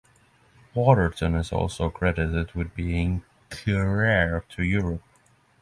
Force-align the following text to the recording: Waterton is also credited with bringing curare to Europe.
Waterton 0.73 1.35
is 1.35 1.51
also 1.51 1.91
credited 1.91 2.53
with 2.55 2.73
bringing 2.73 3.21
curare 3.51 4.41
to 4.49 4.63
Europe. 4.63 5.03